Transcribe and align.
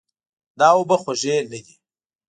دا 0.59 0.67
اوبه 0.77 0.95
خوږې 1.01 1.35
نه 1.51 1.59
دي. 1.65 1.73